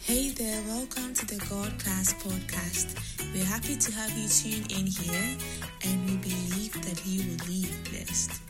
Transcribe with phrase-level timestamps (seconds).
[0.00, 2.98] Hey there, welcome to the God Class podcast.
[3.32, 5.36] We're happy to have you tune in here
[5.84, 8.40] and we believe that you will leave blessed.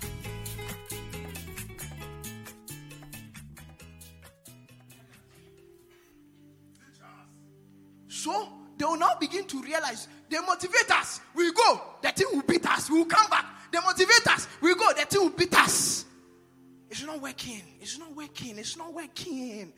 [18.71, 19.73] It's not working.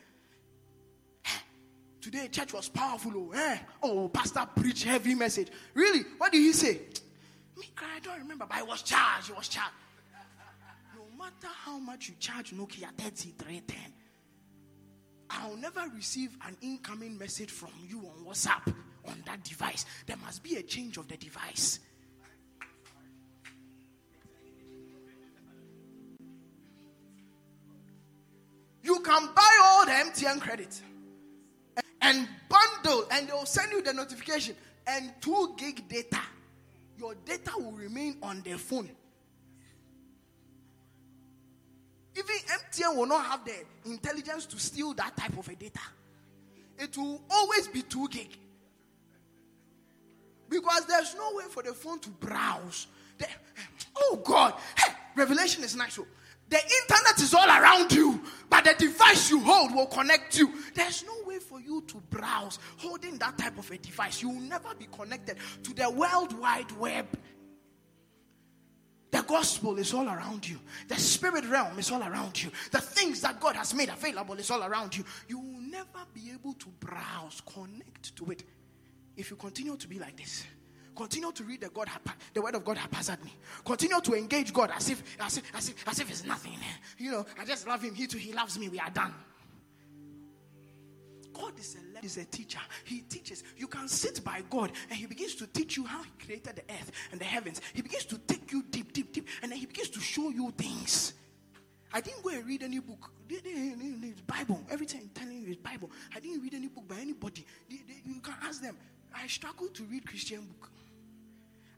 [2.03, 3.11] Today, church was powerful.
[3.15, 3.57] Oh, eh?
[3.83, 5.49] oh pastor preached heavy message.
[5.73, 6.01] Really?
[6.19, 6.79] What did he say?
[7.57, 9.31] Me, I don't remember, but I was charged.
[9.31, 9.73] It was charged.
[10.95, 13.79] No matter how much you charge Nokia 3310,
[15.31, 18.75] I'll never receive an incoming message from you on WhatsApp
[19.07, 19.87] on that device.
[20.05, 21.81] There must be a change of the device.
[28.83, 30.81] You can buy all the MTN credit
[32.01, 36.21] and bundle, and they'll send you the notification and 2 gig data.
[36.99, 38.91] Your data will remain on the phone.
[42.15, 43.55] Even MTN will not have the
[43.91, 45.81] intelligence to steal that type of a data.
[46.79, 48.37] It will always be 2 gig.
[50.49, 52.87] Because there's no way for the phone to browse.
[53.97, 55.95] Oh God, hey, Revelation is nice.
[55.95, 56.07] So oh.
[56.49, 60.53] The internet is all around you, but the device you hold will connect you.
[60.75, 64.23] There's no way for you to browse holding that type of a device.
[64.23, 67.07] You will never be connected to the world wide web.
[69.13, 70.59] The gospel is all around you.
[70.89, 72.51] The spirit realm is all around you.
[72.71, 75.05] The things that God has made available is all around you.
[75.29, 78.45] You will never be able to browse, connect to it
[79.17, 80.45] if you continue to be like this.
[80.95, 81.89] Continue to read the God,
[82.35, 83.33] the word of God haphazardly.
[83.65, 86.57] Continue to engage God as if, as if, as if, as if it's nothing.
[86.99, 87.95] You know, I just love Him.
[87.95, 88.69] He too, He loves me.
[88.69, 89.15] We are done.
[91.33, 92.61] God is a, is a teacher.
[92.85, 93.43] He teaches.
[93.57, 96.75] You can sit by God and He begins to teach you how He created the
[96.75, 97.61] earth and the heavens.
[97.73, 100.53] He begins to take you deep, deep, deep, and then He begins to show you
[100.57, 101.15] things.
[101.95, 103.11] I didn't go and read any book.
[104.27, 104.63] Bible.
[104.71, 105.91] Every time I'm telling you is Bible.
[106.15, 107.47] I didn't read any book by anybody.
[107.69, 108.77] You can ask them.
[109.15, 110.71] I struggle to read Christian book.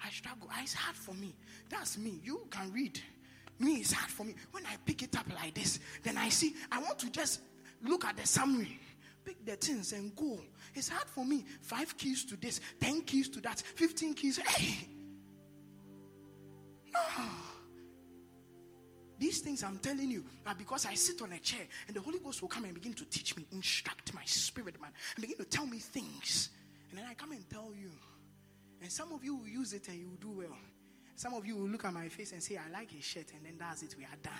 [0.05, 0.49] I struggle.
[0.51, 1.35] Ah, it's hard for me.
[1.69, 2.21] That's me.
[2.23, 3.01] You can read.
[3.59, 4.35] Me, it's hard for me.
[4.51, 7.41] When I pick it up like this, then I see, I want to just
[7.83, 8.81] look at the summary
[9.25, 10.39] pick the things and go.
[10.75, 11.45] It's hard for me.
[11.63, 14.39] Five keys to this, ten keys to that, fifteen keys.
[14.39, 14.89] Hey,
[16.93, 17.01] no.
[19.19, 22.19] These things I'm telling you are because I sit on a chair and the Holy
[22.19, 25.45] Ghost will come and begin to teach me, instruct my spirit, man, and begin to
[25.45, 26.51] tell me things.
[26.91, 27.91] And then I come and tell you.
[28.81, 30.57] And some of you will use it and you will do well.
[31.17, 33.45] Some of you will look at my face and say, I like his shirt, and
[33.47, 34.33] then that's it, we are done.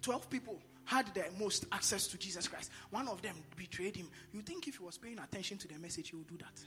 [0.00, 2.70] 12 people had the most access to Jesus Christ.
[2.90, 4.08] One of them betrayed him.
[4.32, 6.60] You think if he was paying attention to the message, he would do that?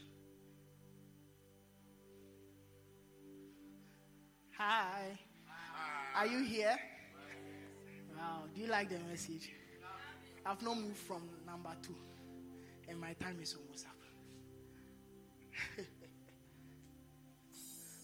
[4.58, 5.18] Hi.
[5.46, 6.20] Hi.
[6.20, 6.76] Are you here?
[8.16, 8.42] Wow.
[8.52, 9.52] Do you like the message?
[10.44, 11.94] I've not moved from number two,
[12.88, 13.96] and my time is almost up.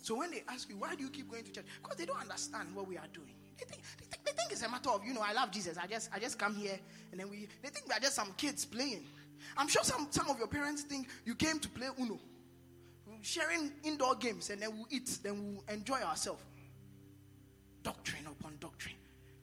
[0.02, 1.66] so when they ask you, why do you keep going to church?
[1.82, 3.34] Because they don't understand what we are doing.
[3.58, 5.78] They think, they think, they think it's a matter of, you know, I love Jesus.
[5.78, 6.78] I just, I just come here
[7.12, 9.04] and then we, they think we are just some kids playing.
[9.56, 12.18] I'm sure some, some of your parents think you came to play Uno,
[13.22, 16.42] sharing indoor games, and then we'll eat, then we'll enjoy ourselves.
[17.82, 18.96] Doctrine upon doctrine,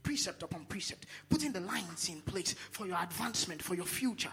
[0.03, 4.31] precept upon precept, putting the lines in place for your advancement, for your future.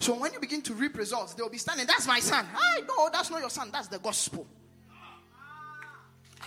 [0.00, 2.46] So when you begin to reap results, they'll be standing, that's my son.
[2.56, 4.46] I know that's not your son, that's the gospel.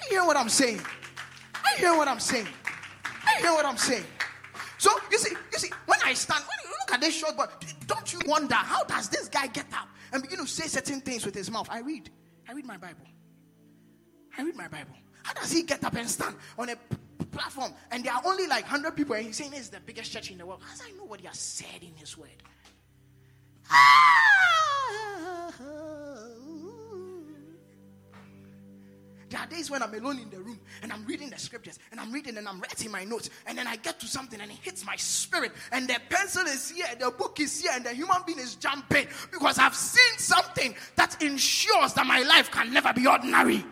[0.01, 0.81] You hear what I'm saying?
[1.63, 2.47] I hear what I'm saying.
[3.25, 4.05] I hear what I'm saying.
[4.79, 7.45] So you see, you see, when I stand, when you look at this short boy,
[7.85, 11.23] don't you wonder how does this guy get up and begin to say certain things
[11.25, 11.67] with his mouth?
[11.69, 12.09] I read.
[12.49, 13.05] I read my Bible.
[14.37, 14.95] I read my Bible.
[15.21, 16.75] How does he get up and stand on a
[17.31, 20.31] platform and there are only like 100 people and he's saying it's the biggest church
[20.31, 20.61] in the world?
[20.63, 22.29] How does I know what he has said in his word?
[29.33, 31.99] There are days when I'm alone in the room and I'm reading the scriptures and
[31.99, 34.57] I'm reading and I'm writing my notes and then I get to something and it
[34.61, 38.17] hits my spirit and the pencil is here, the book is here, and the human
[38.27, 43.07] being is jumping because I've seen something that ensures that my life can never be
[43.07, 43.65] ordinary.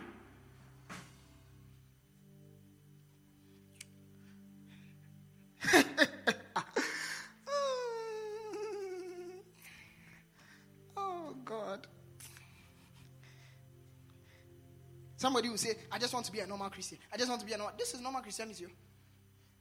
[15.22, 16.98] Somebody will say, I just want to be a normal Christian.
[17.12, 17.76] I just want to be a normal.
[17.78, 18.66] This is normal Christianity.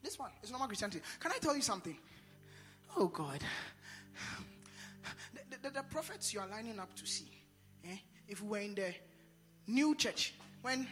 [0.02, 1.02] This one is normal Christianity.
[1.20, 1.96] Can I tell you something?
[2.98, 3.40] Oh God.
[5.52, 7.30] The, the, the prophets you are lining up to see,
[7.88, 7.96] eh?
[8.28, 8.92] if we were in the
[9.68, 10.88] new church when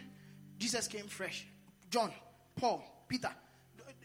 [0.56, 1.48] Jesus came fresh,
[1.90, 2.12] John,
[2.54, 3.30] Paul, Peter,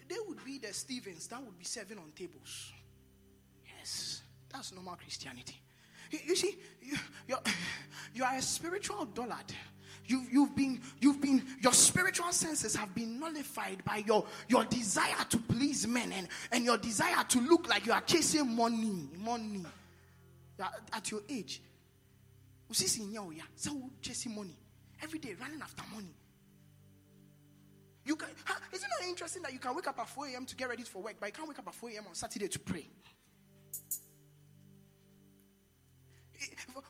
[0.09, 2.73] they would be the Stephens that would be serving on tables.
[3.77, 5.61] Yes, that's normal Christianity.
[6.09, 6.97] You, you see, you,
[7.27, 7.41] you're,
[8.15, 9.53] you are a spiritual dullard.
[10.07, 15.23] You've, you've been, you've been, your spiritual senses have been nullified by your, your desire
[15.29, 19.09] to please men and, and your desire to look like you are chasing money.
[19.17, 19.65] Money.
[20.93, 21.61] At your age.
[23.55, 24.55] So chasing money.
[25.01, 26.13] Every day running after money.
[28.05, 28.29] You can,
[28.71, 30.45] is it not interesting that you can wake up at 4 a.m.
[30.45, 32.05] to get ready for work, but you can't wake up at 4 a.m.
[32.07, 32.87] on Saturday to pray?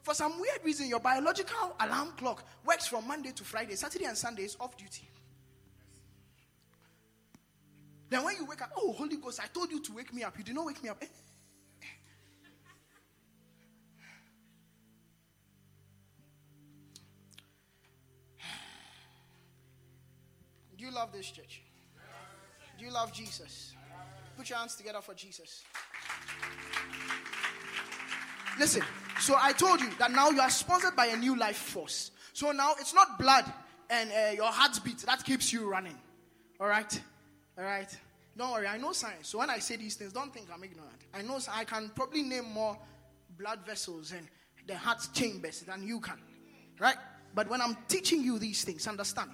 [0.04, 3.76] For some weird reason, your biological alarm clock works from Monday to Friday.
[3.76, 5.10] Saturday and Sunday is off duty.
[8.10, 10.38] Then when you wake up, oh, Holy Ghost, I told you to wake me up.
[10.38, 11.02] You did not wake me up.
[11.02, 11.08] Eh?
[20.78, 21.64] Do you love this church?
[22.78, 23.74] Do you love Jesus?
[24.38, 25.64] Put your hands together for Jesus.
[28.58, 28.84] Listen,
[29.20, 32.12] so I told you that now you are sponsored by a new life force.
[32.34, 33.46] So now it's not blood
[33.90, 35.98] and uh, your heartbeat that keeps you running.
[36.60, 37.02] All right?
[37.58, 37.96] All right?
[38.38, 39.30] Don't worry, I know science.
[39.30, 41.06] So when I say these things, don't think I'm ignorant.
[41.14, 42.78] I know I can probably name more
[43.38, 44.28] blood vessels and
[44.68, 46.20] the heart chambers than you can.
[46.80, 46.98] Right?
[47.34, 49.32] But when I'm teaching you these things, understand.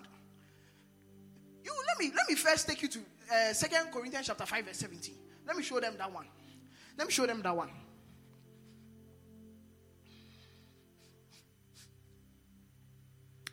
[1.63, 2.99] You let me let me first take you to
[3.33, 5.15] uh, Second uh, Corinthians chapter 5, verse 17.
[5.47, 6.25] Let me show them that one.
[6.97, 7.69] Let me show them that one.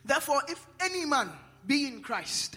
[0.09, 1.29] Therefore, if any man
[1.67, 2.55] be in Christ.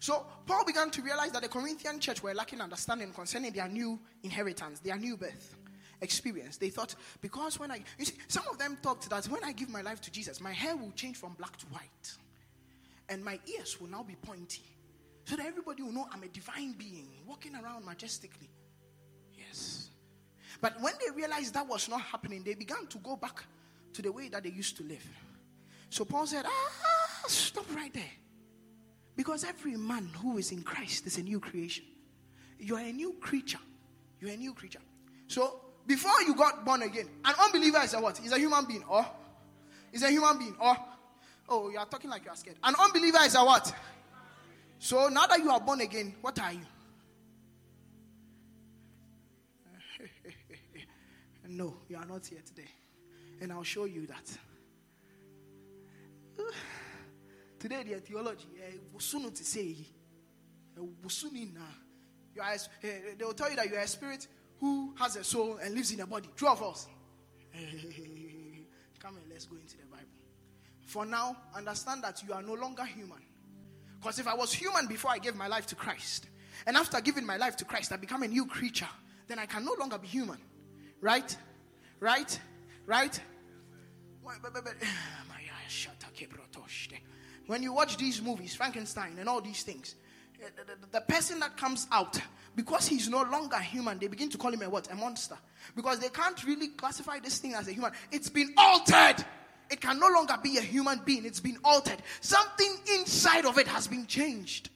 [0.00, 3.98] So Paul began to realize that the Corinthian church were lacking understanding concerning their new
[4.22, 5.56] inheritance, their new birth
[6.02, 6.58] experience.
[6.58, 9.70] They thought, because when I, you see, some of them thought that when I give
[9.70, 12.12] my life to Jesus, my hair will change from black to white,
[13.08, 14.64] and my ears will now be pointy,
[15.24, 18.50] so that everybody will know I'm a divine being walking around majestically.
[19.32, 19.88] Yes.
[20.60, 23.42] But when they realized that was not happening, they began to go back
[23.94, 25.08] to the way that they used to live.
[25.94, 28.02] So Paul said, ah, stop right there.
[29.14, 31.84] Because every man who is in Christ is a new creation.
[32.58, 33.60] You are a new creature.
[34.18, 34.80] You're a new creature.
[35.28, 38.18] So before you got born again, an unbeliever is a what?
[38.24, 39.06] Is a human being or
[39.92, 40.76] is a human being or
[41.48, 42.56] oh you are talking like you are scared.
[42.64, 43.72] An unbeliever is a what?
[44.80, 46.66] So now that you are born again, what are you?
[51.50, 52.68] no, you are not here today.
[53.40, 54.38] And I'll show you that.
[57.58, 59.76] Today, the theology, eh, to say,
[60.76, 60.82] eh,
[62.34, 64.26] you are, eh, they will tell you that you are a spirit
[64.60, 66.28] who has a soul and lives in a body.
[66.36, 66.86] True of us.
[68.98, 70.04] Come and let's go into the Bible.
[70.86, 73.22] For now, understand that you are no longer human.
[73.98, 76.26] Because if I was human before I gave my life to Christ,
[76.66, 78.88] and after giving my life to Christ, I become a new creature,
[79.26, 80.38] then I can no longer be human.
[81.00, 81.36] Right?
[82.00, 82.38] Right?
[82.86, 83.18] Right?
[87.46, 89.94] when you watch these movies, Frankenstein and all these things,
[90.42, 90.48] eh,
[90.90, 92.18] the, person that comes out,
[92.56, 94.90] because he's no longer human, they begin to call him a what?
[94.90, 95.36] A monster.
[95.76, 97.92] Because they can't really classify this thing as a human.
[98.10, 99.24] It's been altered.
[99.70, 101.24] It can no longer be a human being.
[101.24, 102.02] It's been altered.
[102.20, 104.68] Something inside of it has been changed.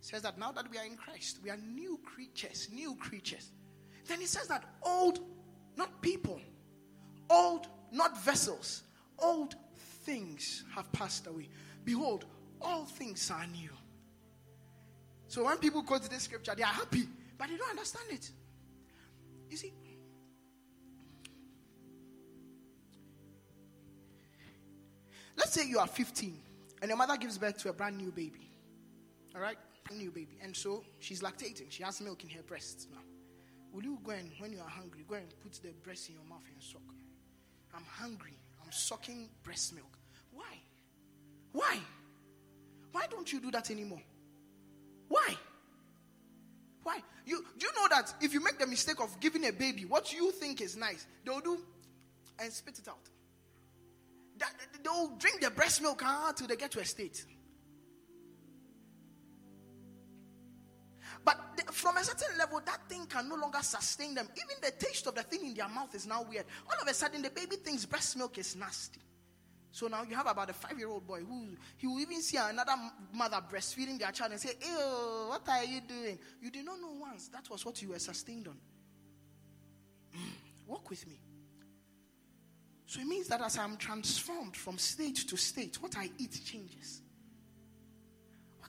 [0.00, 3.50] It says that now that we are in Christ, we are new creatures, new creatures.
[4.06, 5.20] Then it says that old,
[5.76, 6.40] not people,
[7.28, 8.82] old, not vessels,
[9.18, 9.56] old
[10.06, 11.48] things have passed away.
[11.84, 12.24] Behold,
[12.62, 13.70] all things are new.
[15.26, 17.02] So when people quote this scripture, they are happy,
[17.36, 18.30] but they don't understand it.
[19.50, 19.72] You see,
[25.36, 26.40] let's say you are 15
[26.80, 28.48] and your mother gives birth to a brand new baby.
[29.34, 29.58] All right?
[29.92, 30.38] New baby.
[30.42, 31.70] And so she's lactating.
[31.70, 33.02] She has milk in her breasts now.
[33.72, 36.24] Will you go and, when you are hungry, go and put the breast in your
[36.24, 36.80] mouth and suck?
[37.74, 38.38] I'm hungry.
[38.76, 39.98] Sucking breast milk.
[40.32, 40.44] Why?
[41.52, 41.78] Why?
[42.92, 44.02] Why don't you do that anymore?
[45.08, 45.34] Why?
[46.82, 46.98] Why?
[47.24, 50.12] You do you know that if you make the mistake of giving a baby what
[50.12, 51.58] you think is nice, they'll do
[52.38, 52.98] and spit it out.
[54.38, 54.52] That,
[54.84, 56.02] they'll drink the breast milk
[56.36, 57.24] till they get to a state.
[61.26, 64.28] But from a certain level, that thing can no longer sustain them.
[64.36, 66.44] Even the taste of the thing in their mouth is now weird.
[66.70, 69.00] All of a sudden, the baby thinks breast milk is nasty.
[69.72, 72.38] So now you have about a five year old boy who he will even see
[72.38, 72.74] another
[73.12, 76.16] mother breastfeeding their child and say, Ew, what are you doing?
[76.40, 78.56] You did not know once that was what you were sustained on.
[80.16, 81.20] Mm, walk with me.
[82.86, 87.02] So it means that as I'm transformed from state to state, what I eat changes.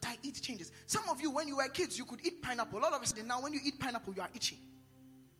[0.08, 0.72] What I eat changes.
[0.86, 2.84] Some of you, when you were kids, you could eat pineapple.
[2.84, 4.58] All of a sudden, now when you eat pineapple, you are itching.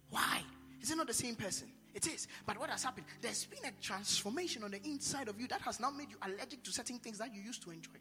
[0.10, 0.42] Why?
[0.82, 1.68] Is it not the same person?
[1.94, 2.28] It is.
[2.46, 3.08] But what has happened?
[3.22, 6.64] There's been a transformation on the inside of you that has now made you allergic
[6.64, 7.94] to certain things that you used to enjoy.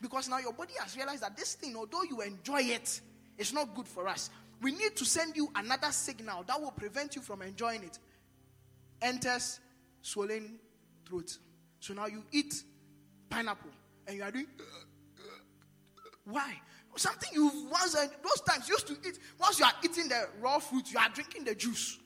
[0.00, 3.00] Because now your body has realized that this thing, although you enjoy it,
[3.38, 4.30] it's not good for us.
[4.60, 7.98] We need to send you another signal that will prevent you from enjoying it.
[9.00, 9.60] Enters
[10.02, 10.58] swollen
[11.08, 11.38] throat.
[11.78, 12.62] So now you eat
[13.30, 13.70] pineapple
[14.06, 14.46] and you are doing.
[16.30, 16.60] Why?
[16.96, 19.18] Something you once uh, those times used to eat.
[19.38, 21.98] Once you are eating the raw fruit, you are drinking the juice.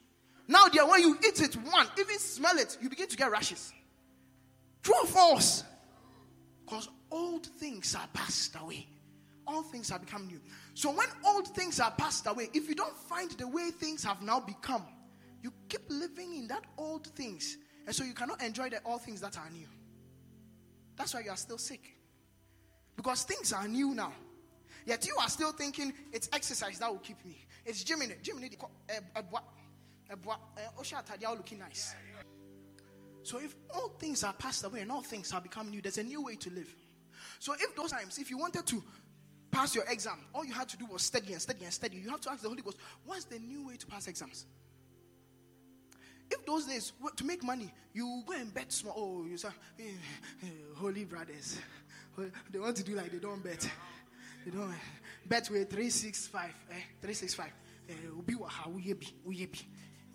[0.46, 3.72] Now, dear, when you eat it, one, even smell it, you begin to get rashes.
[4.82, 5.64] True or false?
[6.64, 8.86] Because old things are passed away.
[9.46, 10.40] All things have become new.
[10.74, 14.22] So when old things are passed away, if you don't find the way things have
[14.22, 14.84] now become,
[15.42, 17.56] you keep living in that old things.
[17.86, 19.66] And so you cannot enjoy the all things that are new.
[20.96, 21.93] That's why you are still sick.
[22.96, 24.12] Because things are new now.
[24.86, 27.36] Yet you are still thinking it's exercise that will keep me.
[27.64, 28.22] It's gym in it.
[28.22, 28.50] Gym in it.
[31.34, 31.94] looking nice.
[33.22, 36.02] So if all things are passed away and all things have become new, there's a
[36.02, 36.72] new way to live.
[37.38, 38.82] So if those times, if you wanted to
[39.50, 42.10] pass your exam, all you had to do was study and study and study, you
[42.10, 44.44] have to ask the Holy Ghost, what's the new way to pass exams?
[46.30, 48.94] If those days to make money, you go and bet small.
[48.96, 51.58] Oh, you say, hey, eh, eh, hey, holy brothers,
[52.50, 53.60] they want to do like they don't bet.
[54.44, 54.74] They eh, don't
[55.26, 56.74] bet with three six five, eh?
[57.00, 57.52] Three six five.
[57.88, 59.58] Eh, obi wa ha uye bi, uye bi,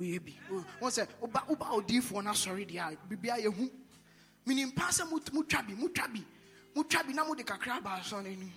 [0.01, 0.33] uye bi.
[0.51, 2.91] Oh, One say, oba oba odi for na sorry dia.
[3.07, 3.69] Bibi aye hu.
[4.45, 6.23] Meaning pass mu mu trabi, mu trabi,
[6.75, 8.51] mu trabi na mu de kakra ba so na ni.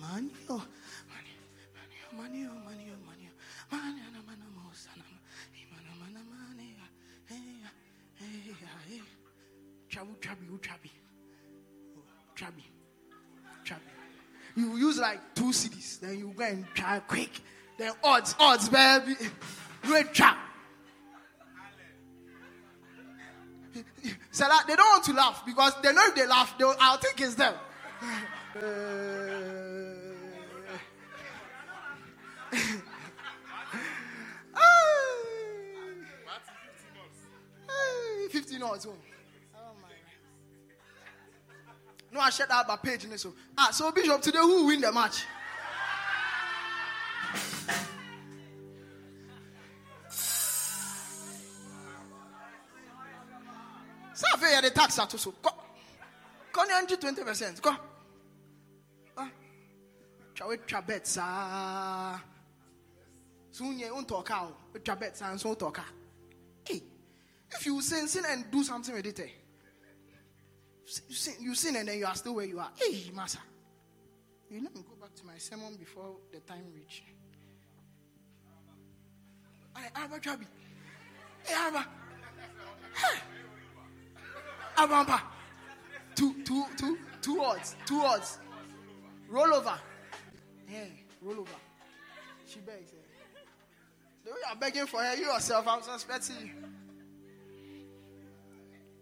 [0.00, 0.64] Money, oh,
[1.06, 1.34] money,
[1.76, 3.30] money, oh, money, oh, money, oh, money,
[3.70, 4.56] money, money,
[9.88, 10.14] Travel,
[12.36, 12.62] travel,
[13.64, 13.64] travel.
[13.64, 13.82] Travel.
[14.54, 14.76] Travel.
[14.78, 17.40] You use like two cedis, then you go and try quick.
[17.78, 19.16] Then odds, odds, baby.
[19.82, 20.38] Great trap.
[24.30, 27.34] So they don't want to laugh because they know if they laugh, I'll think it's
[27.34, 27.54] them.
[28.56, 28.60] Uh,
[38.30, 38.86] 15 odds.
[42.16, 43.26] No, I shared that by page in this.
[43.58, 45.26] Ah, so Bishop, today who win the match?
[54.14, 55.34] So I feel the tax at so.
[55.42, 55.50] Go,
[56.52, 56.64] go,
[56.96, 57.60] twenty percent.
[57.60, 57.76] Go.
[59.18, 59.28] Ah,
[60.34, 61.18] try bets.
[61.20, 62.24] Ah,
[63.50, 64.56] soon you won't talk out.
[64.82, 65.82] Try bets and so talk.
[66.64, 66.82] Hey.
[67.52, 69.45] If you sin, sin and do something with it, eh?
[71.08, 72.70] You, sin, you sin and then you are still where you are.
[72.76, 73.40] Hey, Master.
[74.50, 77.02] You let me go back to my sermon before the time reach.
[79.74, 80.40] I have a job.
[81.44, 81.86] Hey, Abba.
[82.94, 83.18] Hey.
[84.78, 85.22] Abba.
[86.14, 87.76] Two, two, two, two odds.
[87.84, 88.38] Two odds.
[89.28, 89.78] Roll over.
[90.66, 91.50] Hey, roll over.
[92.46, 92.92] She begs.
[92.92, 93.40] Eh?
[94.24, 96.52] The way you're begging for her, you yourself, I'm suspecting you.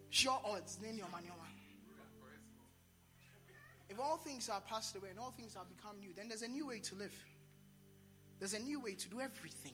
[0.09, 1.27] Sure odds, name your money.
[3.89, 6.47] If all things are passed away and all things have become new, then there's a
[6.47, 7.13] new way to live.
[8.39, 9.73] There's a new way to do everything.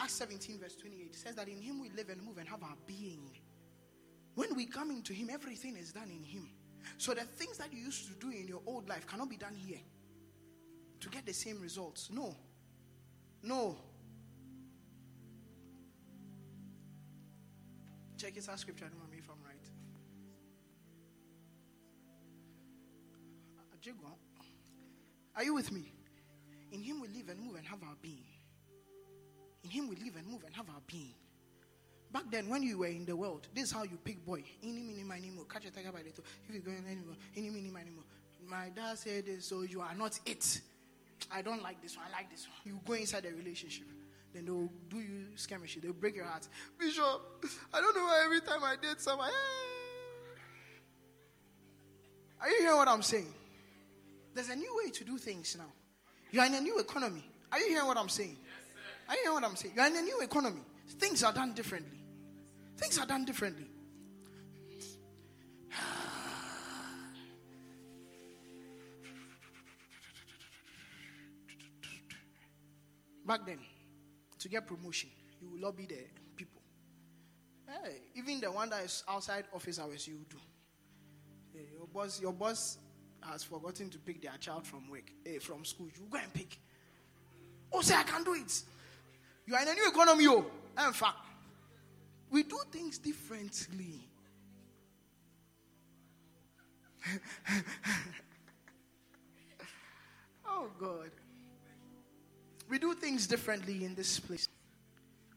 [0.00, 2.76] Acts 17, verse 28 says that in Him we live and move and have our
[2.86, 3.30] being.
[4.34, 6.48] When we come into Him, everything is done in Him.
[6.96, 9.54] So the things that you used to do in your old life cannot be done
[9.54, 9.80] here
[11.00, 12.10] to get the same results.
[12.12, 12.34] No.
[13.42, 13.76] No.
[18.16, 18.90] Check it out, scripture.
[25.36, 25.92] Are you with me?
[26.72, 28.24] In Him we live and move and have our being.
[29.64, 31.14] In Him we live and move and have our being.
[32.10, 34.42] Back then, when you were in the world, this is how you pick boy.
[34.62, 35.44] Any mini mini mo.
[35.44, 36.22] Catch a tiger by the toe.
[36.48, 38.02] If you go in anymore, any mini mini mo.
[38.46, 40.60] My dad said this, so you are not it.
[41.30, 42.06] I don't like this one.
[42.08, 42.56] I like this one.
[42.64, 43.86] You go inside the relationship.
[44.32, 45.76] Then they'll do you skirmish.
[45.82, 46.48] They'll break your heart.
[46.78, 47.44] Bishop,
[47.74, 49.28] I don't know why every time I date someone.
[49.28, 49.34] Hey.
[52.40, 53.34] Are you hearing what I'm saying?
[54.38, 55.72] There's a new way to do things now.
[56.30, 57.24] You are in a new economy.
[57.50, 58.36] Are you hearing what I'm saying?
[59.08, 59.74] Are you hearing what I'm saying?
[59.74, 60.60] You are in a new economy.
[60.90, 61.98] Things are done differently.
[62.76, 63.66] Things are done differently.
[73.26, 73.58] Back then,
[74.38, 75.10] to get promotion,
[75.42, 75.98] you will lobby the
[76.36, 76.62] people.
[77.66, 80.36] Hey, even the one that is outside office hours, you do.
[81.52, 82.78] Hey, your boss, your boss
[83.30, 85.86] has forgotten to pick their child from work, eh, from school.
[85.86, 86.58] You go and pick.
[87.72, 88.62] Oh, say I can do it.
[89.46, 90.44] You are in a new economy, oh.
[90.86, 91.16] In fact,
[92.30, 94.08] we do things differently.
[100.46, 101.10] oh God.
[102.68, 104.46] We do things differently in this place.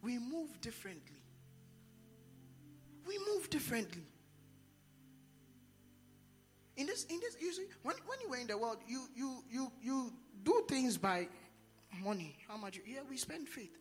[0.02, 1.22] We move differently.
[3.08, 4.04] We move differently.
[6.82, 9.44] In this, in this, you see, when, when you were in the world, you you
[9.52, 10.12] you you
[10.42, 11.28] do things by
[12.04, 12.36] money.
[12.48, 12.78] How much?
[12.78, 13.78] You, yeah, we spend faith.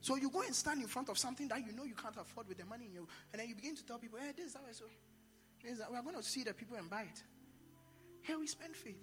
[0.00, 2.46] So you go and stand in front of something that you know you can't afford
[2.46, 4.54] with the money in you, and then you begin to tell people, "Hey, this is
[4.54, 4.84] how I so."
[5.64, 7.22] We are going to see the people and buy it.
[8.22, 9.02] Here we spend faith.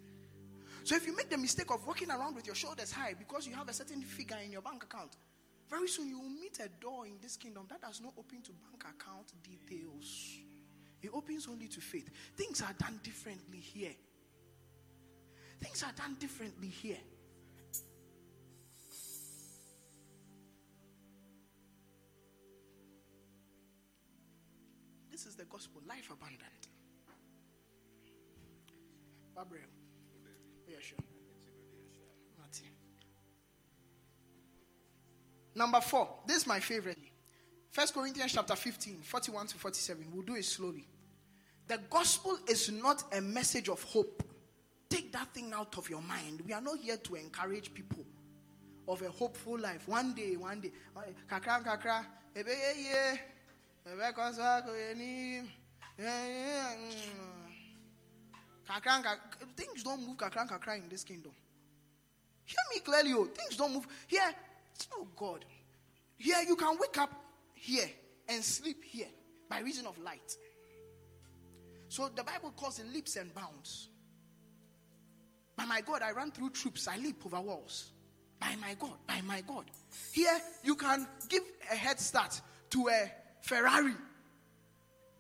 [0.86, 3.54] So if you make the mistake of walking around with your shoulders high because you
[3.56, 5.18] have a certain figure in your bank account,
[5.70, 8.52] very soon you will meet a door in this kingdom that does not open to
[8.54, 10.40] bank account details.
[11.04, 12.10] It opens only to faith.
[12.38, 13.92] Things are done differently here.
[15.62, 16.98] Things are done differently here.
[25.12, 26.68] This is the gospel, life abundant.
[29.36, 29.68] Gabriel.
[30.68, 30.98] Yeah, sure.
[35.56, 36.08] Number four.
[36.26, 36.98] This is my favorite.
[37.70, 40.08] First Corinthians chapter 15, 41 to 47.
[40.14, 40.86] We'll do it slowly.
[41.68, 44.24] The gospel is not a message of hope.
[44.90, 46.42] Take that thing out of your mind.
[46.46, 48.06] We are not here to encourage people
[48.88, 49.88] of a hopeful life.
[49.88, 50.72] One day, one day.
[51.30, 52.06] Kakra, kakra.
[59.56, 61.32] Things don't move kakra kakra in this kingdom.
[62.46, 63.26] Hear me clearly, oh.
[63.26, 63.88] Things don't move.
[64.08, 64.34] Here,
[64.96, 65.46] oh God.
[66.18, 67.12] Here you can wake up
[67.54, 67.90] here
[68.28, 69.08] and sleep here
[69.50, 70.38] by reason of light.
[71.94, 73.90] So the Bible calls it leaps and bounds.
[75.56, 77.92] By my God, I run through troops, I leap over walls.
[78.40, 79.66] By my God, by my God.
[80.12, 83.94] Here you can give a head start to a Ferrari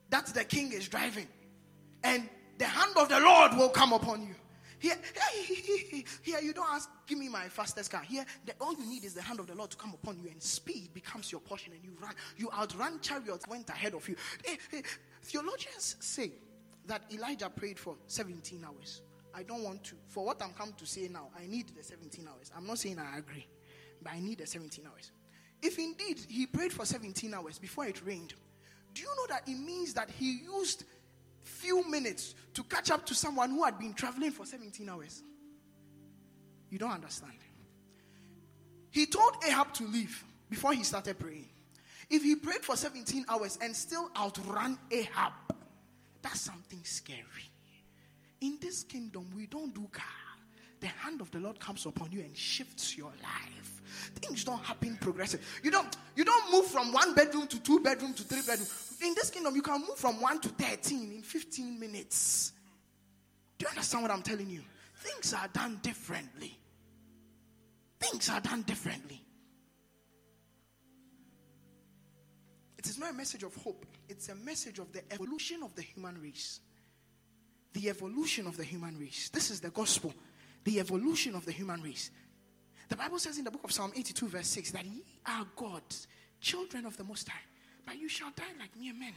[0.10, 1.28] that the king is driving.
[2.04, 4.34] And the hand of the Lord will come upon you.
[4.80, 4.98] Here,
[6.24, 8.02] here, you don't ask, give me my fastest car.
[8.02, 10.28] Here, the, all you need is the hand of the Lord to come upon you,
[10.28, 12.16] and speed becomes your portion, and you run.
[12.36, 14.16] You outrun chariots went ahead of you.
[14.44, 14.82] Hey, hey,
[15.22, 16.32] theologians say
[16.88, 19.02] that Elijah prayed for 17 hours.
[19.34, 19.96] I don't want to.
[20.10, 22.52] For what I'm come to say now, I need the 17 hours.
[22.56, 23.48] I'm not saying I agree,
[24.02, 25.12] but I need the 17 hours.
[25.62, 28.34] If indeed he prayed for 17 hours before it rained,
[28.94, 30.84] do you know that it means that he used
[31.44, 35.24] few minutes to catch up to someone who had been traveling for 17 hours.
[36.70, 37.34] You don't understand.
[38.92, 41.50] He told Ahab to leave before he started praying.
[42.10, 45.34] If he prayed for 17 hours and still outran Ahab,
[46.24, 47.52] that's something scary.
[48.42, 50.04] In this kingdom, we don't do car.
[50.80, 53.82] The hand of the Lord comes upon you and shifts your life.
[54.16, 55.40] Things don't happen progressive.
[55.64, 58.68] You don't you don't move from one bedroom to two bedroom to three bedroom.
[59.02, 62.54] In this kingdom, you can move from one to thirteen in 15 minutes.
[63.58, 64.62] Do you understand what I'm telling you?
[64.96, 66.58] Things are done differently.
[68.00, 69.22] Things are done differently.
[72.84, 75.82] It is not a message of hope, it's a message of the evolution of the
[75.82, 76.60] human race.
[77.72, 79.30] The evolution of the human race.
[79.30, 80.14] This is the gospel.
[80.66, 82.12] The evolution of the human race.
[82.90, 86.08] The Bible says in the book of Psalm 82, verse 6, that ye are gods,
[86.42, 87.40] children of the Most High,
[87.86, 89.14] but you shall die like mere men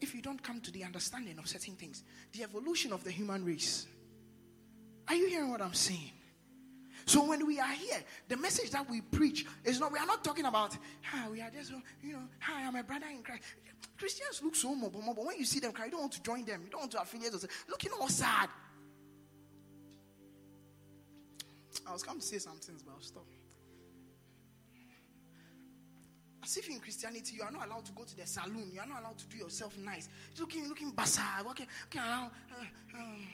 [0.00, 2.04] if you don't come to the understanding of certain things.
[2.32, 3.86] The evolution of the human race.
[5.06, 6.12] Are you hearing what I'm saying?
[7.08, 10.22] So when we are here, the message that we preach is not, we are not
[10.22, 10.76] talking about,
[11.14, 13.44] ah, we are just, you know, hi, I'm a brother in Christ.
[13.96, 15.24] Christians look so mobile, mobile.
[15.24, 16.60] When you see them cry, you don't want to join them.
[16.64, 17.64] You don't want to affiliate yourself.
[17.66, 18.50] Looking all sad.
[21.86, 23.24] I was coming to say some things, but I'll stop.
[26.44, 28.86] As if in Christianity you are not allowed to go to the saloon, you are
[28.86, 30.10] not allowed to do yourself nice.
[30.38, 32.32] Looking, looking walking, okay, around.
[32.52, 33.26] Uh, um,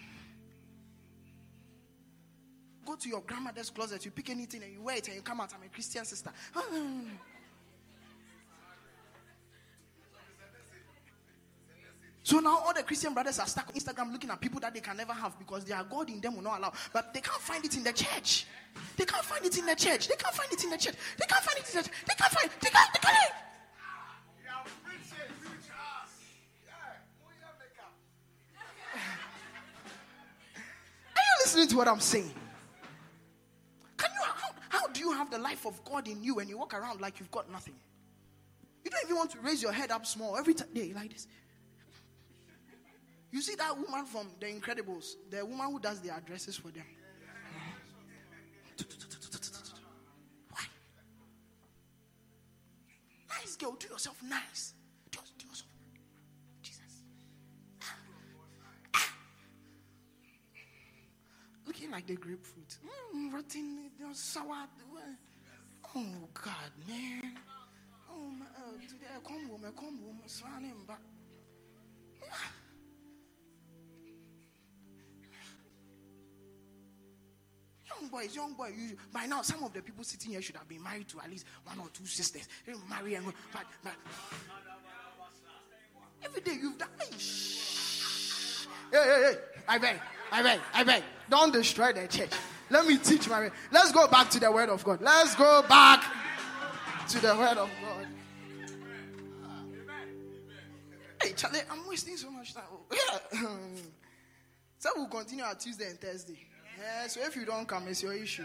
[2.85, 5.41] go to your grandmother's closet, you pick anything and you wear it and you come
[5.41, 5.53] out.
[5.55, 6.31] I'm a Christian sister.
[12.25, 14.81] So now all the Christian brothers are stuck on Instagram looking at people that they
[14.81, 16.73] can never have because their God in them will not allow.
[16.91, 18.47] But they can't find it in the church.
[18.97, 20.09] They can't find it in the church.
[20.09, 20.95] They can't find it in the church.
[21.19, 21.95] They can't find it in the church.
[22.09, 22.61] They can't find it.
[22.63, 22.93] They can't.
[22.95, 23.33] They can't.
[31.15, 32.33] Are you listening to what I'm saying?
[35.35, 37.75] The life of God in you and you walk around like you've got nothing.
[38.85, 41.27] You don't even want to raise your head up small every day like this.
[43.33, 46.85] You see that woman from The Incredibles, the woman who does the addresses for them.
[50.51, 50.65] Why?
[53.41, 54.75] Nice girl, do yourself nice.
[61.85, 62.79] Looking like the grapefruit.
[63.15, 64.69] Mm, rotten, sour.
[65.95, 67.37] Oh, God, man.
[68.11, 71.01] Oh, my, uh, today I come home, I come home, surrounding back.
[77.87, 78.73] Young boys, young boys.
[78.75, 81.31] You, by now, some of the people sitting here should have been married to at
[81.31, 82.49] least one or two sisters.
[82.67, 83.93] They marry and but, but
[86.25, 86.89] every day you've done.
[88.91, 89.37] Hey, hey, hey!
[89.69, 90.01] I beg,
[90.35, 91.05] I beg, I beg.
[91.31, 92.33] Don't destroy the church.
[92.69, 93.53] Let me teach my.
[93.71, 95.01] Let's go back to the word of God.
[95.01, 96.03] Let's go back
[97.11, 98.07] to the word of God.
[101.23, 102.65] Hey, Charlie, I'm wasting so much time.
[102.93, 103.19] Yeah.
[104.79, 106.41] so we'll continue on Tuesday and Thursday.
[106.81, 108.43] Yeah, so if you don't come, it's your issue.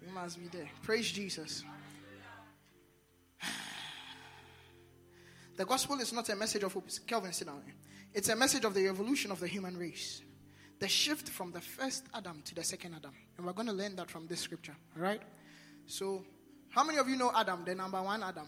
[0.00, 0.70] You must be there.
[0.82, 1.64] Praise Jesus.
[5.56, 6.88] The gospel is not a message of hope.
[7.06, 7.62] Kelvin, sit down.
[8.12, 10.22] It's a message of the evolution of the human race.
[10.84, 13.14] The shift from the first Adam to the second Adam.
[13.38, 14.76] And we're going to learn that from this scripture.
[14.94, 15.22] All right?
[15.86, 16.22] So,
[16.68, 18.46] how many of you know Adam, the number one Adam?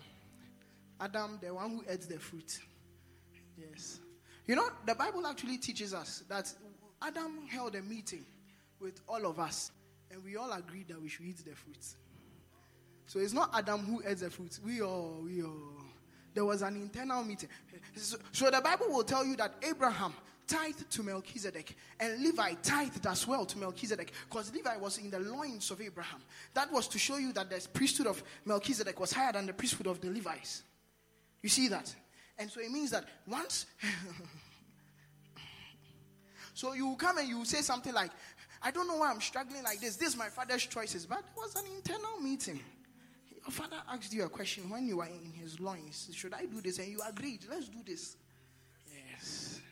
[1.00, 2.58] Adam, the one who ate the fruit.
[3.56, 4.00] Yes.
[4.46, 6.52] You know, the Bible actually teaches us that
[7.00, 8.26] Adam held a meeting
[8.80, 9.72] with all of us,
[10.10, 11.86] and we all agreed that we should eat the fruit.
[13.06, 14.58] So it's not Adam who ate the fruit.
[14.62, 15.72] We all, we all.
[16.34, 17.48] There was an internal meeting.
[17.94, 20.12] So, so the Bible will tell you that Abraham
[20.46, 25.20] tithed to Melchizedek, and Levi tithed as well to Melchizedek, because Levi was in the
[25.20, 26.20] loins of Abraham.
[26.54, 29.86] That was to show you that the priesthood of Melchizedek was higher than the priesthood
[29.86, 30.62] of the Levites.
[31.42, 31.94] You see that?
[32.38, 33.66] And so it means that once.
[36.54, 38.10] so you come and you say something like,
[38.62, 39.96] I don't know why I'm struggling like this.
[39.96, 41.06] This is my father's choices.
[41.06, 42.60] But it was an internal meeting.
[43.30, 46.10] Your father asked you a question when you were in his loins.
[46.12, 46.78] Should I do this?
[46.78, 47.46] And you agreed.
[47.48, 48.16] Let's do this.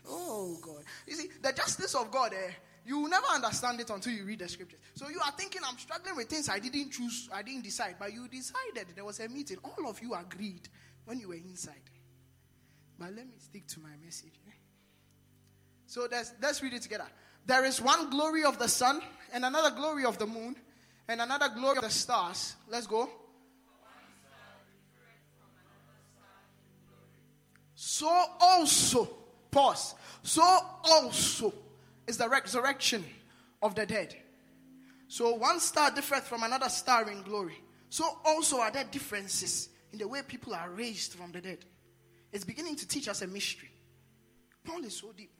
[0.06, 0.84] Oh, God.
[1.06, 2.52] You see, the justice of God, eh,
[2.86, 4.80] you will never understand it until you read the scriptures.
[4.94, 7.96] So you are thinking, I'm struggling with things I didn't choose, I didn't decide.
[7.98, 8.94] But you decided.
[8.94, 9.58] There was a meeting.
[9.64, 10.68] All of you agreed
[11.06, 11.90] when you were inside.
[12.98, 14.34] But let me stick to my message.
[14.46, 14.52] Eh?
[15.86, 17.06] So let's read it together.
[17.46, 19.00] There is one glory of the sun,
[19.32, 20.56] and another glory of the moon,
[21.08, 22.56] and another glory of the stars.
[22.68, 23.10] Let's go.
[27.74, 28.08] So
[28.40, 29.23] also,
[29.54, 29.94] pause.
[30.22, 31.54] So also
[32.06, 33.04] is the resurrection
[33.62, 34.14] of the dead.
[35.06, 37.58] So one star differeth from another star in glory.
[37.88, 41.64] So also are there differences in the way people are raised from the dead.
[42.32, 43.70] It's beginning to teach us a mystery.
[44.64, 45.30] Paul is so deep.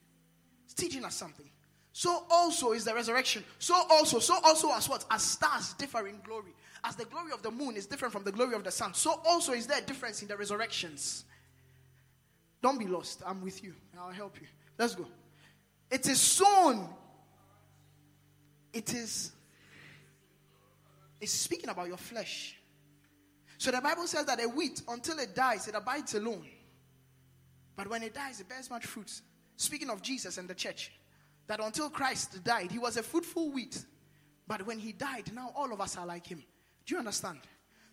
[0.65, 1.51] It's teaching us something.
[1.93, 3.43] So also is the resurrection.
[3.59, 5.05] So also, so also as what?
[5.11, 6.55] As stars differ in glory.
[6.85, 8.95] As the glory of the moon is different from the glory of the sun.
[8.95, 11.25] So also is there a difference in the resurrections.
[12.65, 13.23] Don't be lost.
[13.27, 13.75] I'm with you.
[14.01, 14.47] I'll help you.
[14.79, 15.05] Let's go.
[15.91, 16.89] It is sown.
[18.73, 19.33] It is.
[21.21, 22.57] It's speaking about your flesh.
[23.59, 26.47] So the Bible says that a wheat, until it dies, it abides alone.
[27.77, 29.13] But when it dies, it bears much fruit.
[29.57, 30.91] Speaking of Jesus and the church
[31.47, 33.85] that until Christ died, he was a fruitful wheat.
[34.49, 36.43] But when he died, now all of us are like him.
[36.87, 37.41] Do you understand?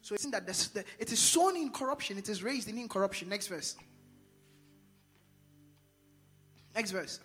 [0.02, 3.28] So it's in that the, it is sown in corruption, it is raised in incorruption.
[3.28, 3.76] Next verse.
[6.76, 7.20] Next verse.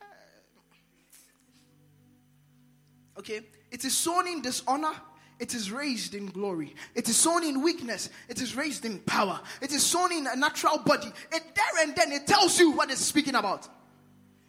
[0.00, 0.04] Uh,
[3.18, 3.40] okay,
[3.70, 4.92] it is sown in dishonor,
[5.40, 6.74] it is raised in glory.
[6.94, 8.10] It is sown in weakness.
[8.28, 9.40] It is raised in power.
[9.62, 11.10] It is sown in a natural body.
[11.32, 13.66] It there and then it tells you what it's speaking about.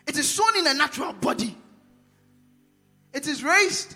[0.06, 1.56] It is sown in a natural body.
[3.14, 3.96] It is raised.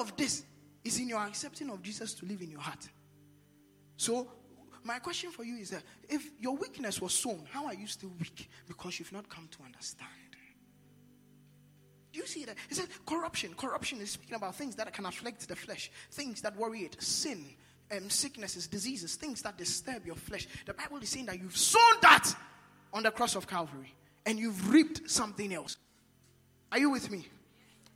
[0.00, 0.44] Of this
[0.84, 2.88] is in your accepting of Jesus to live in your heart.
[3.96, 4.26] So,
[4.82, 8.12] my question for you is that if your weakness was sown, how are you still
[8.18, 8.48] weak?
[8.66, 10.10] Because you've not come to understand.
[12.12, 12.56] Do you see that?
[12.68, 13.54] He said corruption.
[13.54, 17.44] Corruption is speaking about things that can afflict the flesh, things that worry it, sin,
[17.94, 20.48] um, sicknesses, diseases, things that disturb your flesh.
[20.66, 22.34] The Bible is saying that you've sown that
[22.92, 23.94] on the cross of Calvary
[24.26, 25.76] and you've reaped something else.
[26.72, 27.26] Are you with me?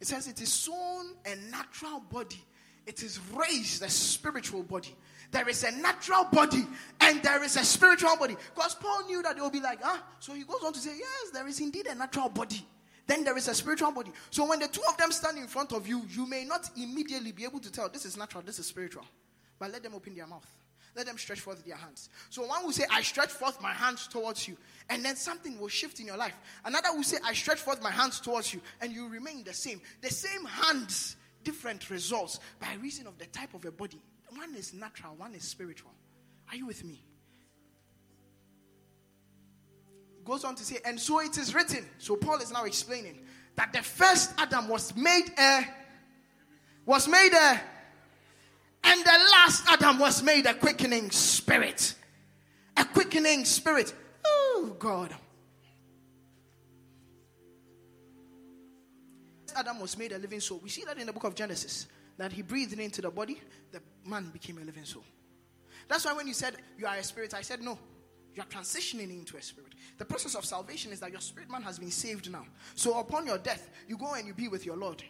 [0.04, 2.44] It says it is sown a natural body,
[2.86, 4.94] it is raised a spiritual body.
[5.30, 6.66] There is a natural body
[7.00, 8.36] and there is a spiritual body.
[8.54, 10.04] Because Paul knew that they will be like, ah.
[10.18, 12.66] So he goes on to say, yes, there is indeed a natural body.
[13.06, 14.12] Then there is a spiritual body.
[14.28, 17.32] So when the two of them stand in front of you, you may not immediately
[17.32, 19.06] be able to tell this is natural, this is spiritual.
[19.58, 20.46] But let them open their mouth.
[20.96, 22.08] Let them stretch forth their hands.
[22.30, 24.56] So one will say, I stretch forth my hands towards you.
[24.88, 26.34] And then something will shift in your life.
[26.64, 28.60] Another will say, I stretch forth my hands towards you.
[28.80, 29.80] And you remain the same.
[30.02, 34.00] The same hands, different results by reason of the type of a body.
[34.36, 35.90] One is natural, one is spiritual.
[36.50, 37.04] Are you with me?
[40.24, 41.84] Goes on to say, and so it is written.
[41.98, 43.20] So Paul is now explaining
[43.56, 45.66] that the first Adam was made a
[46.86, 47.60] was made a
[48.84, 51.94] and the last Adam was made a quickening spirit.
[52.76, 53.94] A quickening spirit.
[54.26, 55.14] Oh God.
[59.56, 60.60] Adam was made a living soul.
[60.62, 61.86] We see that in the book of Genesis.
[62.16, 63.40] That he breathed into the body,
[63.72, 65.04] the man became a living soul.
[65.88, 67.78] That's why when you said you are a spirit, I said no.
[68.34, 69.74] You are transitioning into a spirit.
[69.98, 72.46] The process of salvation is that your spirit man has been saved now.
[72.74, 75.02] So upon your death, you go and you be with your Lord.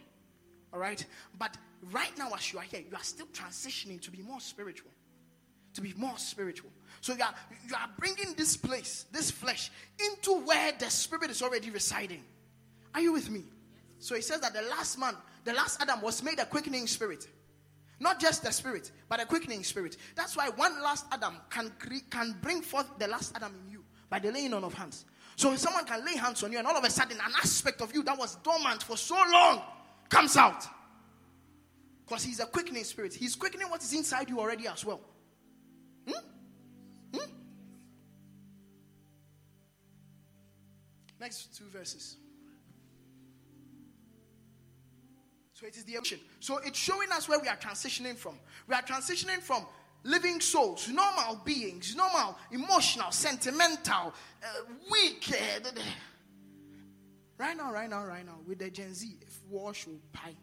[0.75, 1.03] All right?
[1.39, 1.55] But
[1.91, 4.91] right now, as you are here, you are still transitioning to be more spiritual.
[5.75, 6.69] To be more spiritual.
[6.99, 7.33] So you are,
[7.67, 12.23] you are bringing this place, this flesh, into where the spirit is already residing.
[12.93, 13.43] Are you with me?
[13.99, 17.25] So he says that the last man, the last Adam, was made a quickening spirit.
[18.01, 19.95] Not just the spirit, but a quickening spirit.
[20.15, 21.71] That's why one last Adam can,
[22.09, 25.05] can bring forth the last Adam in you by the laying on of hands.
[25.37, 27.93] So someone can lay hands on you, and all of a sudden, an aspect of
[27.93, 29.61] you that was dormant for so long
[30.09, 30.65] comes out.
[32.05, 33.13] Because he's a quickening spirit.
[33.13, 35.01] He's quickening what is inside you already as well.
[36.07, 36.19] Hmm?
[37.13, 37.31] Hmm?
[41.19, 42.17] Next two verses.
[45.53, 46.19] So it is the emotion.
[46.41, 48.37] So it's showing us where we are transitioning from.
[48.67, 49.65] We are transitioning from
[50.03, 54.13] living souls, normal beings, normal, emotional, sentimental,
[54.43, 54.47] uh,
[54.91, 55.33] weak.
[55.33, 55.69] Uh,
[57.37, 60.35] right now, right now, right now, with the Gen Z, if war should pie,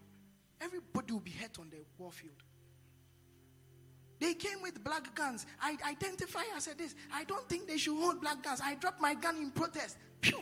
[0.61, 2.43] everybody will be hurt on the war field.
[4.21, 5.47] They came with black guns.
[5.61, 6.95] I identify as a this.
[7.13, 8.61] I don't think they should hold black guns.
[8.63, 9.97] I dropped my gun in protest.
[10.21, 10.39] Pew.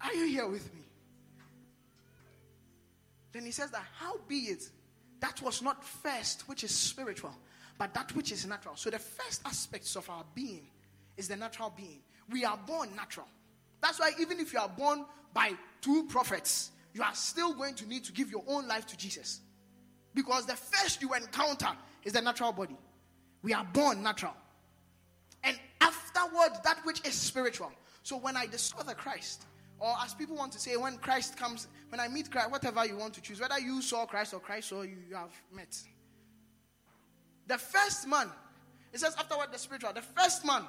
[0.00, 0.80] Are you here with me?
[3.32, 4.68] Then he says that, how be it
[5.20, 7.34] that was not first, which is spiritual,
[7.80, 8.76] but that which is natural.
[8.76, 10.66] So the first aspects of our being
[11.16, 12.02] is the natural being.
[12.30, 13.26] We are born natural.
[13.80, 17.88] That's why even if you are born by two prophets, you are still going to
[17.88, 19.40] need to give your own life to Jesus.
[20.12, 21.70] Because the first you encounter
[22.04, 22.76] is the natural body.
[23.40, 24.34] We are born natural.
[25.42, 27.72] And afterward, that which is spiritual.
[28.02, 29.46] So when I discover Christ,
[29.78, 32.98] or as people want to say, when Christ comes, when I meet Christ, whatever you
[32.98, 35.74] want to choose, whether you saw Christ or Christ saw you, you have met.
[37.50, 38.30] The first man,
[38.92, 40.62] it says afterward the spiritual, the first man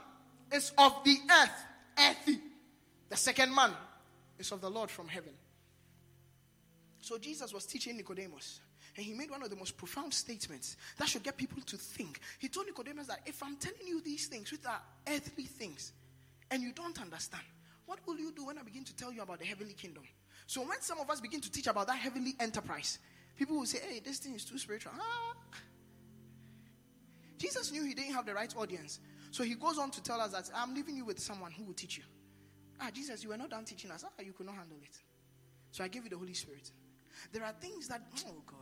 [0.51, 1.65] is of the earth,
[1.99, 2.39] earthy.
[3.07, 3.69] The second man
[4.39, 5.33] is of the Lord from heaven.
[6.99, 8.61] So Jesus was teaching Nicodemus.
[8.97, 12.19] And he made one of the most profound statements that should get people to think.
[12.39, 15.91] He told Nicodemus that if I'm telling you these things, which are earthly things,
[16.49, 17.43] and you don't understand,
[17.85, 20.01] what will you do when I begin to tell you about the heavenly kingdom?
[20.47, 22.97] So when some of us begin to teach about that heavenly enterprise,
[23.37, 24.93] people will say, hey, this thing is too spiritual.
[24.99, 25.35] Ah.
[27.41, 28.99] Jesus knew he didn't have the right audience.
[29.31, 31.73] So he goes on to tell us that I'm leaving you with someone who will
[31.73, 32.03] teach you.
[32.79, 34.05] Ah, Jesus, you were not done teaching us.
[34.05, 34.95] Ah, you could not handle it.
[35.71, 36.71] So I gave you the Holy Spirit.
[37.31, 38.57] There are things that, oh God.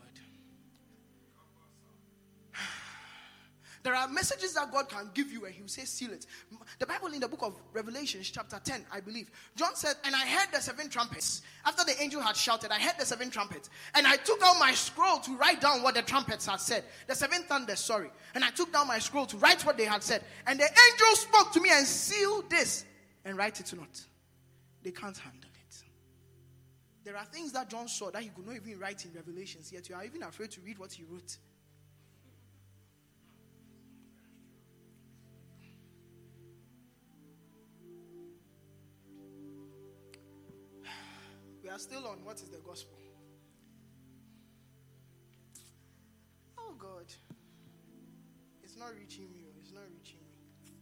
[3.84, 6.26] There are messages that God can give you and He will say, seal it.
[6.80, 10.26] The Bible in the book of Revelation, chapter 10, I believe, John said, And I
[10.26, 11.42] heard the seven trumpets.
[11.66, 13.70] After the angel had shouted, I heard the seven trumpets.
[13.96, 16.84] And I took out my scroll to write down what the trumpets had said.
[17.08, 18.10] The seven thunders, sorry.
[18.36, 20.24] And I took down my scroll to write what they had said.
[20.46, 22.86] And the angel spoke to me and sealed this
[23.26, 24.02] and write it not.
[24.84, 25.50] They can't handle it.
[27.04, 29.90] There are things that John saw that he could not even write in Revelations, yet
[29.90, 31.38] you are even afraid to read what he wrote.
[41.80, 42.98] Are still on what is the gospel.
[46.58, 47.06] Oh God.
[48.62, 49.46] It's not reaching me.
[49.48, 50.74] Oh, it's not reaching me.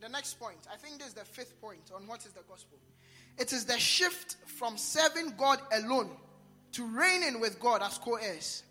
[0.00, 2.78] The next point, I think this is the fifth point on what is the gospel.
[3.36, 6.10] It is the shift from serving God alone
[6.72, 8.62] to reigning with God as co heirs.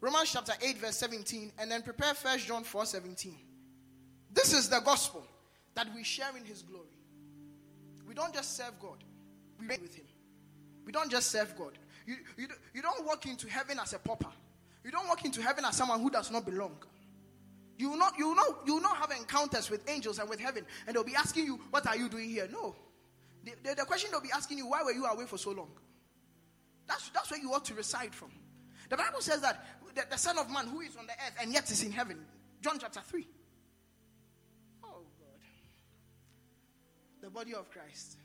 [0.00, 3.34] Romans chapter 8, verse 17, and then prepare First John 4 17.
[4.32, 5.26] This is the gospel
[5.74, 6.95] that we share in his glory.
[8.16, 9.04] Don't just serve God,
[9.60, 10.06] we reign with Him.
[10.86, 11.78] We don't just serve God.
[12.06, 14.30] You, you, you don't walk into heaven as a pauper.
[14.82, 16.76] You don't walk into heaven as someone who does not belong.
[17.76, 20.40] You will not, you will not, you will not have encounters with angels and with
[20.40, 22.48] heaven, and they'll be asking you, What are you doing here?
[22.50, 22.74] No.
[23.44, 25.70] The, the, the question they'll be asking you, Why were you away for so long?
[26.88, 28.30] That's, that's where you ought to reside from.
[28.88, 29.62] The Bible says that
[29.94, 32.24] the, the Son of Man who is on the earth and yet is in heaven.
[32.62, 33.26] John chapter 3.
[37.36, 38.16] Body of Christ.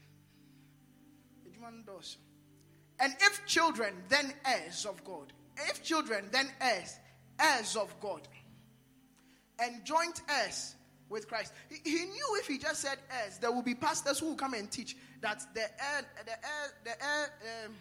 [3.00, 5.34] And if children, then heirs of God.
[5.70, 6.98] If children, then heirs,
[7.38, 8.22] heirs of God.
[9.60, 10.76] And joint heirs
[11.10, 11.52] with Christ.
[11.70, 14.54] He, he, knew if he just said heirs, there will be pastors who will come
[14.54, 17.74] and teach that the heir, the heir, the heir, um,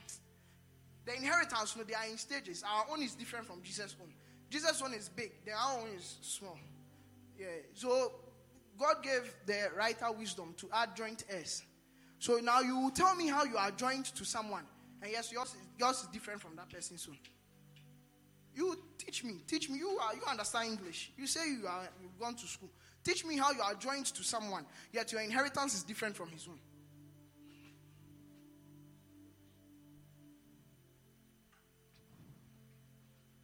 [1.06, 2.64] the inheritance, you know, they are in stages.
[2.68, 4.12] Our own is different from Jesus' own.
[4.50, 6.58] Jesus' own is big, their own is small.
[7.38, 7.46] Yeah.
[7.74, 8.12] So
[8.80, 11.62] God gave the writer wisdom to add joint heirs.
[12.18, 14.64] So now you will tell me how you are joined to someone.
[15.02, 17.18] And yes, yours is, yours is different from that person soon.
[18.54, 19.42] You teach me.
[19.46, 19.78] Teach me.
[19.78, 21.12] You are you understand English.
[21.16, 22.70] You say you are you've gone to school.
[23.04, 26.46] Teach me how you are joined to someone, yet your inheritance is different from his
[26.48, 26.58] own.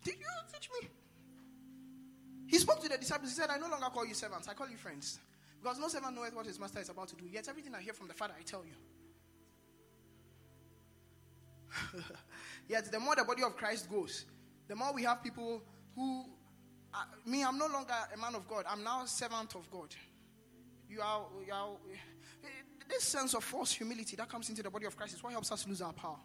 [0.03, 0.86] Did you teach me?
[2.47, 3.31] He spoke to the disciples.
[3.31, 5.19] He said, I no longer call you servants, I call you friends.
[5.61, 7.25] Because no servant knoweth what his master is about to do.
[7.27, 8.73] Yet everything I hear from the Father, I tell you.
[12.69, 14.27] Yet the more the body of Christ goes,
[14.69, 15.63] the more we have people
[15.95, 16.25] who,
[16.95, 18.65] uh, me, I'm no longer a man of God.
[18.69, 19.95] I'm now a servant of God.
[20.89, 21.71] You are, you are,
[22.89, 25.51] this sense of false humility that comes into the body of Christ is what helps
[25.51, 26.19] us lose our power.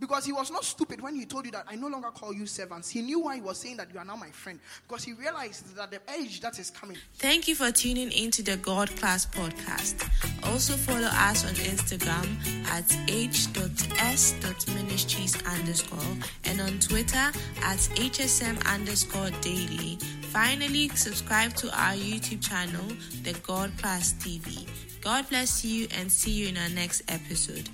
[0.00, 2.46] Because he was not stupid when he told you that I no longer call you
[2.46, 2.88] servants.
[2.88, 4.60] He knew why he was saying that you are now my friend.
[4.86, 6.96] Because he realized that the age that is coming.
[7.14, 10.08] Thank you for tuning into the God Class podcast.
[10.44, 12.26] Also follow us on Instagram
[12.68, 17.32] at h.s.ministries underscore and on Twitter
[17.62, 19.98] at hsm underscore daily.
[20.30, 22.84] Finally, subscribe to our YouTube channel,
[23.22, 24.68] The God Class TV.
[25.00, 27.68] God bless you and see you in our next episode.